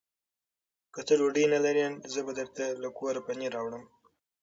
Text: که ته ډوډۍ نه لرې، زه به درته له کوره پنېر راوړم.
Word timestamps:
که 0.93 1.01
ته 1.07 1.13
ډوډۍ 1.19 1.45
نه 1.53 1.59
لرې، 1.65 1.85
زه 2.13 2.19
به 2.25 2.31
درته 2.39 2.63
له 2.81 2.89
کوره 2.97 3.21
پنېر 3.27 3.51
راوړم. 3.55 3.83